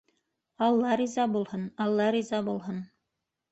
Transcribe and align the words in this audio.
—Алла 0.67 0.93
риза 1.01 1.27
булһын, 1.35 1.69
алла 1.87 2.09
риза 2.19 2.43
булһын! 2.51 2.83